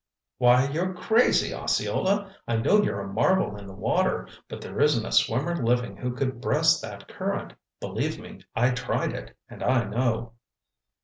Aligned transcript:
"Why, 0.39 0.67
you're 0.67 0.95
crazy, 0.95 1.53
Osceola! 1.53 2.35
I 2.47 2.55
know 2.57 2.81
you're 2.81 3.01
a 3.01 3.07
marvel 3.13 3.55
in 3.55 3.67
the 3.67 3.75
water, 3.75 4.27
but 4.49 4.59
there 4.59 4.81
isn't 4.81 5.05
a 5.05 5.11
swimmer 5.11 5.55
living 5.55 5.95
who 5.95 6.15
could 6.15 6.41
breast 6.41 6.81
that 6.81 7.07
current. 7.07 7.53
Believe 7.79 8.17
me, 8.17 8.41
I 8.55 8.71
tried 8.71 9.13
it, 9.13 9.37
and 9.47 9.61
I 9.61 9.83
know." 9.83 10.33